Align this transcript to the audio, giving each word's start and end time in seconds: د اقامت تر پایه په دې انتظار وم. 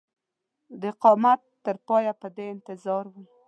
د 0.81 0.83
اقامت 0.93 1.41
تر 1.65 1.75
پایه 1.87 2.13
په 2.21 2.27
دې 2.35 2.45
انتظار 2.55 3.03
وم. 3.09 3.25